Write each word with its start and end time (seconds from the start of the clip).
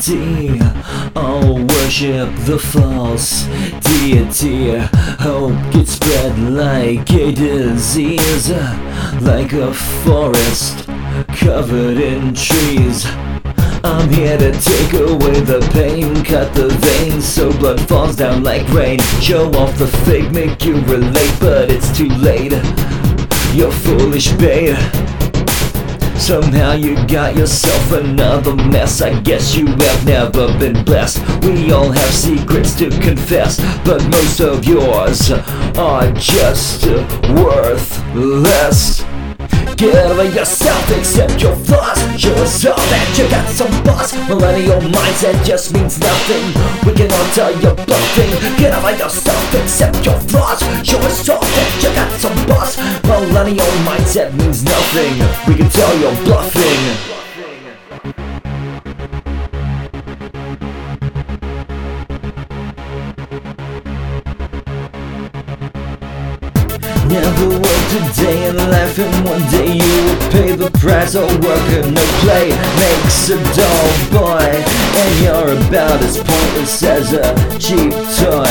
society. 0.00 0.60
All 1.16 1.54
worship 1.54 2.30
the 2.44 2.58
false 2.58 3.44
deity. 3.80 4.76
Hope 5.20 5.72
gets 5.72 5.92
spread 5.92 6.38
like 6.38 7.10
a 7.10 7.32
disease, 7.32 8.50
like 9.20 9.52
a 9.52 9.72
forest 9.74 10.86
covered 11.28 11.98
in 11.98 12.34
trees. 12.34 13.06
I'm 13.84 14.10
here 14.10 14.36
to 14.36 14.52
take 14.52 14.92
away 14.94 15.40
the 15.40 15.66
pain, 15.72 16.24
cut 16.24 16.52
the 16.54 16.68
veins 16.68 17.24
so 17.24 17.50
blood 17.58 17.80
falls 17.88 18.16
down 18.16 18.42
like 18.42 18.68
rain. 18.72 18.98
Show 19.20 19.50
off 19.54 19.76
the 19.78 19.86
fake, 19.86 20.30
make 20.32 20.64
you 20.64 20.80
relate, 20.82 21.36
but 21.40 21.70
it's 21.70 21.96
too 21.96 22.08
late. 22.08 22.52
You're 23.54 23.72
foolish, 23.72 24.32
babe. 24.32 24.76
Somehow 26.18 26.72
you 26.72 26.94
got 27.06 27.36
yourself 27.36 27.92
another 27.92 28.54
mess. 28.54 29.00
I 29.00 29.18
guess 29.20 29.54
you 29.54 29.66
have 29.66 30.04
never 30.04 30.46
been 30.58 30.84
blessed. 30.84 31.20
We 31.42 31.72
all 31.72 31.90
have 31.90 32.12
secrets 32.12 32.74
to 32.78 32.90
confess, 32.90 33.58
but 33.84 34.04
most 34.10 34.40
of 34.40 34.64
yours 34.64 35.30
are 35.78 36.12
just 36.12 36.84
worthless. 37.30 39.04
Get 39.78 39.94
over 40.10 40.24
yourself, 40.24 40.90
accept 40.90 41.40
your 41.40 41.54
flaws. 41.54 41.98
Us 42.18 42.66
all 42.66 42.74
that 42.74 43.14
you 43.16 43.30
got 43.30 43.48
some 43.48 43.70
boss. 43.84 44.12
Millennial 44.28 44.80
mindset 44.80 45.38
just 45.46 45.72
means 45.72 46.00
nothing. 46.00 46.44
We 46.84 46.98
can 46.98 47.12
all 47.12 47.28
tell 47.30 47.52
you're 47.62 47.78
bluffing. 47.86 48.58
Get 48.58 48.74
over 48.74 48.90
yourself, 48.90 49.54
accept 49.54 50.04
your 50.04 50.18
flaws. 50.26 50.58
Show 50.82 50.98
us 50.98 51.28
all 51.28 51.40
that 51.40 51.70
you 51.78 51.94
got 52.18 52.34
some 52.34 52.46
boss. 52.46 52.76
Millennial 53.04 53.66
mindset 53.84 54.34
means 54.34 54.64
nothing. 54.64 55.12
We 55.46 55.58
can 55.58 55.70
tell 55.70 55.98
you're 55.98 56.14
bluffing. 56.24 57.18
Never 67.08 67.48
worked 67.48 67.94
a 67.94 68.12
day 68.20 68.48
in 68.48 68.56
life 68.56 68.98
and 68.98 69.24
one 69.24 69.40
day 69.50 69.72
you 69.72 70.04
will 70.04 70.30
pay 70.30 70.56
the 70.56 70.70
price 70.78 71.14
All 71.14 71.26
work 71.26 71.68
and 71.72 71.94
no 71.94 72.04
play 72.20 72.50
makes 72.78 73.30
a 73.30 73.38
dull 73.56 73.90
boy 74.12 74.44
And 75.00 75.24
you're 75.24 75.52
about 75.66 76.02
as 76.02 76.18
pointless 76.18 76.82
as 76.82 77.12
a 77.14 77.58
cheap 77.58 77.92
toy 78.18 78.47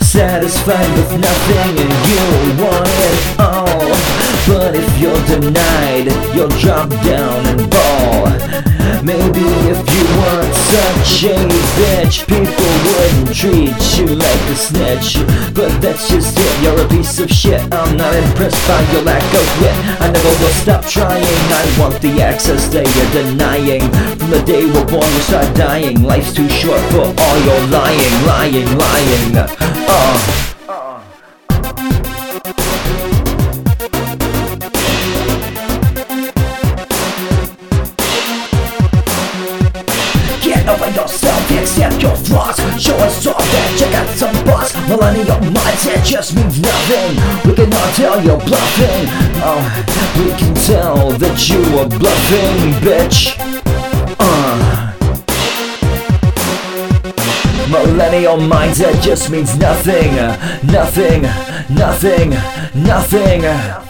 Satisfied 0.00 0.90
with 0.96 1.20
nothing 1.20 1.78
and 1.78 1.92
you 2.08 2.64
want 2.64 2.88
it 2.88 3.40
all. 3.40 4.20
But 4.46 4.74
if 4.74 4.98
you're 4.98 5.24
denied, 5.26 6.06
you'll 6.34 6.48
drop 6.60 6.88
down 7.04 7.46
and 7.46 7.70
bawl 7.70 8.70
Maybe 9.02 9.40
if 9.70 9.80
you 9.80 10.04
weren't 10.20 10.54
such 10.54 11.24
a 11.24 11.36
bitch 11.78 12.26
People 12.28 12.70
wouldn't 12.84 13.34
treat 13.34 13.76
you 13.96 14.06
like 14.14 14.42
a 14.50 14.56
snitch. 14.56 15.16
But 15.54 15.72
that's 15.80 16.08
just 16.08 16.38
it, 16.38 16.62
you're 16.62 16.78
a 16.84 16.88
piece 16.88 17.18
of 17.18 17.30
shit. 17.30 17.60
I'm 17.72 17.96
not 17.96 18.14
impressed 18.14 18.60
by 18.68 18.80
your 18.92 19.02
lack 19.02 19.22
of 19.22 19.46
wit. 19.60 19.74
I 20.00 20.10
never 20.10 20.28
will 20.28 20.56
stop 20.60 20.84
trying. 20.84 21.24
I 21.24 21.76
want 21.78 22.00
the 22.02 22.20
access 22.20 22.68
that 22.68 22.84
you're 22.94 23.24
denying. 23.24 23.88
From 24.18 24.30
the 24.30 24.42
day 24.42 24.66
we're 24.66 24.86
born 24.86 25.08
we 25.16 25.20
start 25.20 25.56
dying. 25.56 26.02
Life's 26.02 26.34
too 26.34 26.48
short 26.48 26.80
for 26.92 27.06
all 27.06 27.38
your 27.44 27.60
lying, 27.68 28.26
lying, 28.26 28.68
lying 28.76 29.69
Uh 29.92 30.30
over 40.68 40.90
yourself, 40.90 41.50
accept 41.50 42.00
your 42.00 42.14
flaws 42.14 42.56
Show 42.80 42.94
us 42.98 43.26
all 43.26 43.34
that 43.34 43.80
you 43.80 43.90
got 43.90 44.08
some 44.16 44.44
boss 44.44 44.72
Millennial 44.88 45.38
mindset 45.50 46.04
just 46.04 46.36
means 46.36 46.60
nothing. 46.60 47.16
We 47.44 47.54
can 47.54 47.72
all 47.72 47.92
tell 47.92 48.22
you're 48.22 48.38
bluffing. 48.38 49.06
Oh, 49.42 49.62
we 50.18 50.30
can 50.38 50.54
tell 50.54 51.10
that 51.18 51.48
you 51.48 51.78
are 51.78 51.88
bluffing, 51.88 52.72
bitch 52.82 53.59
Millennial 57.70 58.36
mindset 58.36 59.00
just 59.00 59.30
means 59.30 59.56
nothing. 59.56 60.14
Nothing, 60.66 61.22
nothing, 61.68 62.30
nothing 62.74 63.89